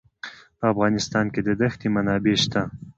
[0.59, 2.61] په افغانستان کې د دښتې منابع شته.